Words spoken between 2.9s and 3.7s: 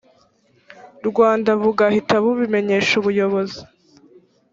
ubuyobozi